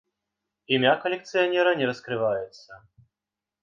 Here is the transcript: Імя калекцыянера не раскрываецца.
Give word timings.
Імя 0.77 0.93
калекцыянера 1.05 1.77
не 1.83 1.93
раскрываецца. 1.93 2.71